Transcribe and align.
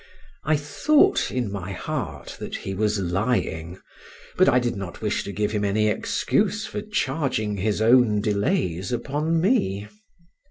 I 0.43 0.57
thought 0.57 1.29
in 1.29 1.51
my 1.51 1.73
heart 1.73 2.35
that 2.39 2.55
he 2.55 2.73
was 2.73 2.97
lying; 2.97 3.77
but 4.35 4.49
I 4.49 4.57
did 4.57 4.75
not 4.75 4.99
wish 4.99 5.23
to 5.25 5.31
give 5.31 5.51
him 5.51 5.63
any 5.63 5.89
excuse 5.89 6.65
for 6.65 6.81
charging 6.81 7.57
his 7.57 7.83
own 7.83 8.19
delays 8.19 8.91
upon 8.91 9.39
me. 9.39 9.89